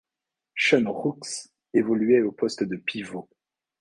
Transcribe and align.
Sean 0.55 0.91
Rooks 0.91 1.49
évoluait 1.75 2.23
au 2.23 2.31
poste 2.31 2.63
de 2.63 2.75
pivot. 2.75 3.29